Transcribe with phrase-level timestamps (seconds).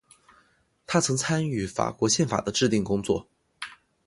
[0.87, 3.27] 他曾参与法国宪法的制订工作。